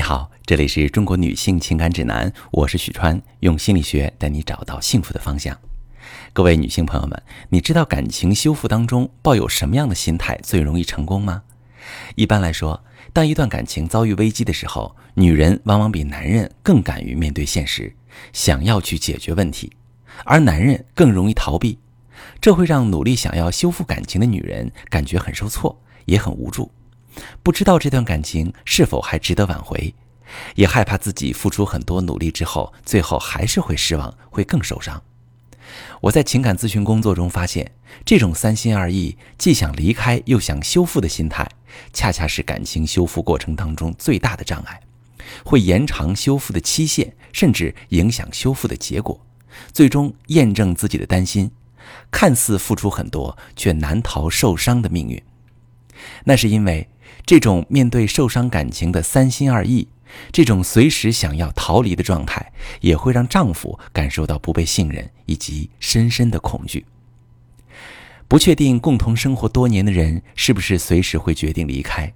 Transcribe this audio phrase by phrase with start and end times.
[0.00, 5.54] 你好，这里是中国女性情感指南，我是许川，用心理学带你找到幸福的方向。
[6.32, 11.42] 各位女性朋友们，你知道感情修复当中抱有什么样的心态最容易成功吗？
[12.14, 12.82] 一般来说，
[13.12, 17.94] 当一段感情遭遇危机的时候，女人往往比男人更敢于面对现实，
[18.32, 19.70] 想要去解决问题，
[20.24, 21.78] 而男人更容易逃避，
[22.40, 26.72] 这会让努力想要修复感情的女人感觉很受挫，也很无助。
[27.42, 29.94] 不知道这段感情是否还值得挽回，
[30.54, 35.02] 也害怕自己付出很多努力之后，最后还是会失望，会更受伤。
[36.00, 37.70] 我在情感咨询工作中发现，
[38.04, 41.48] 这种三心二意，既想离开又想修复的心态，
[41.92, 44.80] 恰恰是感情修复过程当中最大的障碍，
[45.44, 49.20] 会延长修复的期限，甚至影响修复的结果，
[49.72, 51.50] 最终验证自己的担心，
[52.10, 55.20] 看似付出很多，却难逃受伤的命运。
[56.24, 56.88] 那是因为。
[57.24, 59.88] 这种面对受伤感情的三心二意，
[60.32, 66.84] 这种随时想要逃离的状态，也会让丈夫感受到不被信任以及深深的恐惧。
[68.26, 72.12] 不确定共同生活多年的人是不是随时会决定离开，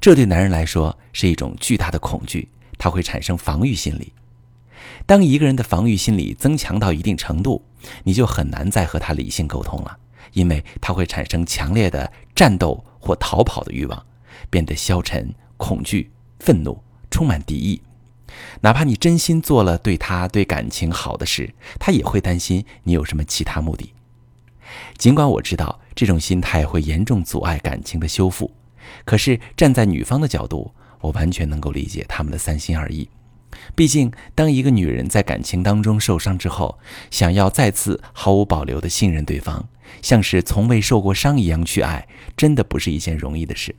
[0.00, 4.12] 这对男人来说是一种巨大的恐惧，他会产生防御心理。
[5.06, 7.64] 当一个人的防御心理增强到一定程度，
[8.02, 9.96] 你就很难再和他理性沟通了，
[10.32, 14.06] 因为他会产生强烈的战斗或逃跑的欲望。
[14.50, 17.80] 变得消沉、恐惧、愤怒，充满敌意。
[18.62, 23.92] 哪怕你真心做了对他、对感情好的事，他也会担心你有什么其他目的。
[24.98, 28.50] 尽管我知道这种心态会严重阻碍感情的修复，
[29.04, 33.08] 可是站在女方的角度，我完全能够理解他们的三心二意。
[33.76, 36.76] 毕竟，当一个女人在感情当中受伤之后，
[37.10, 39.68] 想要再次毫无保留地信任对方，
[40.02, 43.76] 像是从未受过伤一样去爱，真的不是一件容易的事。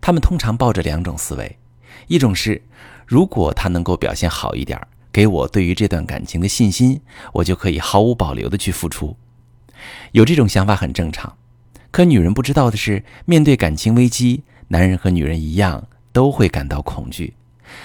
[0.00, 1.58] 他们通常抱着两种思维，
[2.06, 2.62] 一种是，
[3.06, 4.80] 如果他能够表现好一点，
[5.12, 7.00] 给我对于这段感情的信心，
[7.34, 9.16] 我就可以毫无保留的去付出。
[10.12, 11.36] 有这种想法很正常，
[11.90, 17.34] 可女人不知道的是，面对感情危机，男人和女人一样都会感到恐惧，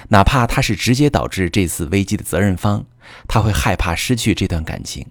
[0.10, 2.86] 哪怕他是直接导致这次危机的责任方，
[3.28, 5.06] 他会害怕失去这段感情，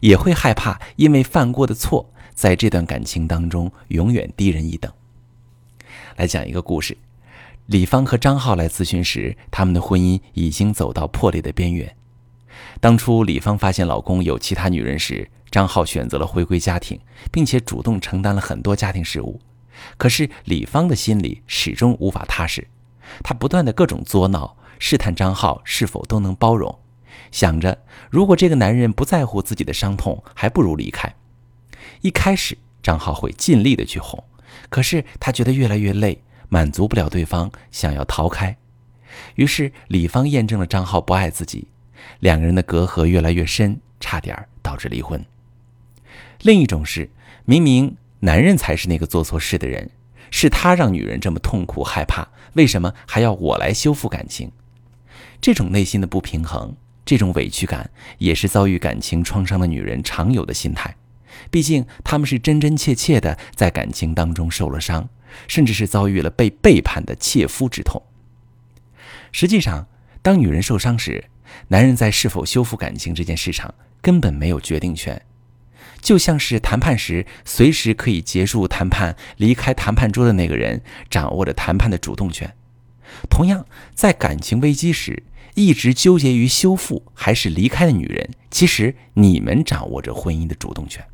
[0.00, 4.92] 也会害怕因为犯过的错，在这段感情当中永远低人一等。
[6.16, 6.96] 来讲一个故事，
[7.66, 11.96] 李芳和张浩来咨询时，他们的婚姻已经走到破裂的边缘。
[12.80, 19.40] 当初李芳发现老公有其他女人时，张浩选择了回归家庭，并且主动承担了很多家庭事务。
[19.96, 22.68] 可是李芳的心里始终无法踏实，
[23.22, 26.78] 她不断的各种作闹，试探张浩是否都能包容，
[27.30, 31.14] 想着如果这个男人不在乎自己的伤痛，还不如离开。
[32.02, 34.22] 一开始，张浩会尽力的去哄。
[34.68, 38.56] 可是他觉得越来越累，满足不了对方，想要逃开。
[39.34, 41.68] 于是李芳验证了张浩不爱自己，
[42.20, 45.24] 两个人的隔阂越来越深，差点导致离婚。
[46.40, 47.10] 另一种是，
[47.44, 49.90] 明明男人才是那个做错事的人，
[50.30, 54.50] 是他让女人这么痛苦害怕，为什么还要我来修复感情？
[55.40, 56.74] 这种内心的不平衡，
[57.04, 60.96] 这种委屈感，也是遭遇感情创伤的女人常有的心态。
[61.50, 65.08] 毕竟他们是真真切切的在感情当中受了伤，
[65.48, 68.02] 甚至是遭遇了被背叛的切肤之痛。
[69.32, 69.86] 实际上，
[70.20, 71.24] 当女人受伤时，
[71.68, 75.20] 男人在是否修复感情这件事上根本没有决定权，
[76.00, 82.54] 就像是谈判时随时可以结束谈判、离开谈判桌的那个人掌握着谈判的主动权。
[83.28, 85.22] 同样，在感情危机时，
[85.54, 91.04] 一直纠结于修复还是离开的女人，其实你们掌握着婚姻的主动权。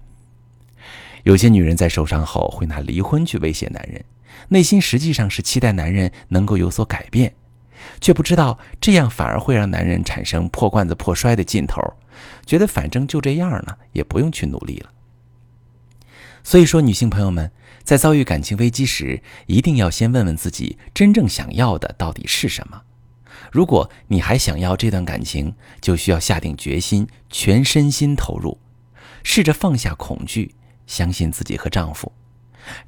[1.28, 4.03] 有些女人在受伤后会拿离婚去威胁男人，
[4.49, 7.34] 内心实际上是期待男人能够有所改变，
[8.00, 11.83] 却不知道这样反而会让男人产生破罐子破摔的劲头，
[12.47, 14.91] 觉得反正就这样了，也不用去努力了。
[16.43, 17.53] 所以说，女性朋友们
[17.84, 22.81] 在遭遇感情危机时，一定要先问问自己真正想要的到底是什么。
[23.53, 28.59] 如果你还想要这段感情，就需要下定决心，全身心投入，
[29.22, 30.54] 试着放下恐惧。
[30.88, 32.10] 相信自己和丈夫，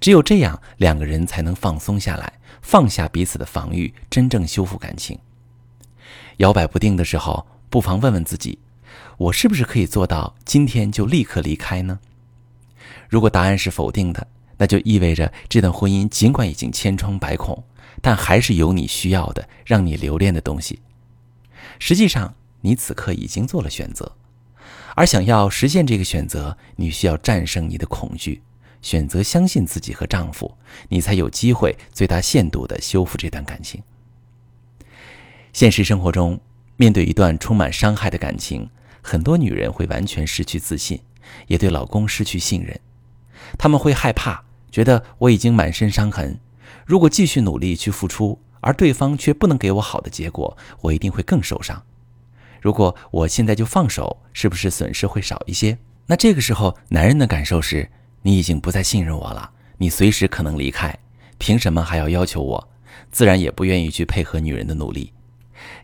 [0.00, 2.32] 只有这样，两个人才能放松下来，
[2.62, 5.17] 放下彼此的防御，真正修复感情。
[6.38, 8.58] 摇摆不定的时候，不妨问问自己：
[9.19, 12.00] 我是不是可以做到今天就立刻离开呢？
[13.08, 14.26] 如果答案是否定的，
[14.56, 17.62] 那就意味着这段婚姻尽管已经千疮百孔，
[18.00, 20.81] 但还是有你需要的、让你留恋的东西。
[21.79, 24.11] 实际上，你此刻已经做了选择。
[24.95, 28.43] 而想要实现这个选择，你需要战胜你的恐惧，
[28.83, 30.57] 选择相信自己和丈夫，
[30.89, 33.83] 你才有机会最大限度地修复这段感情。
[35.53, 36.41] 现实生活中，
[36.77, 38.69] 面对一段充满伤害的感情，
[39.03, 41.01] 很多女人会完全失去自信，
[41.47, 42.79] 也对老公失去信任。
[43.59, 46.39] 他们会害怕，觉得我已经满身伤痕，
[46.87, 51.83] 如果继续努力去付出，而对方却不能给我好的结果，我一定会更受伤。
[52.61, 55.79] 如果我现在就放手，是不是损失会少一些？
[56.07, 57.91] 那这个时候，男人的感受是：
[58.23, 60.97] 你已经不再信任我了，你随时可能离开，
[61.39, 62.69] 凭什么还要要求我？
[63.11, 65.12] 自然也不愿意去配合女人的努力。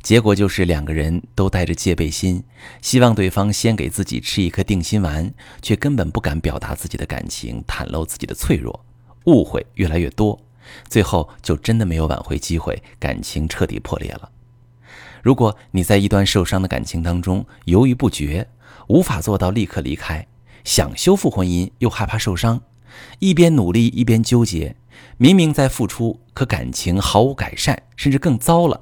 [0.03, 2.43] 结果就是两个人都带着戒备心，
[2.81, 8.85] 希望对方先给自己吃一颗定心丸，却根本不敢表达自己的感情，袒露自己的脆弱，
[9.27, 10.41] 误会越来越多，
[10.89, 14.31] 最后就真的没有挽回机会，感情彻底破裂了。
[15.27, 18.49] 如果你在一段受伤的感情当中犹豫不决，
[18.87, 20.25] 无法做到立刻离开，
[20.63, 22.61] 想修复婚姻又害怕受伤，
[23.19, 24.77] 一边努力一边纠结，
[25.17, 28.81] 明明在付出，可感情毫无改善，甚至更糟了。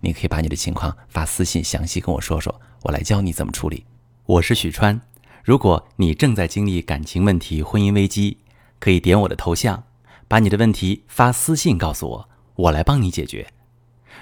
[0.00, 3.86] 你可以把你的情况发私信，详细跟我说说，我来教你怎么处理。
[4.26, 5.00] 我是许川，
[5.42, 8.36] 如果你正在经历感情问题、婚姻危机，
[8.78, 9.84] 可以点我的头像，
[10.28, 13.46] 把你的问题发私信告诉我，我来帮你解决。